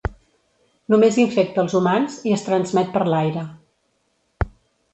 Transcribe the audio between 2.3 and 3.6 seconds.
i es transmet per l'aire.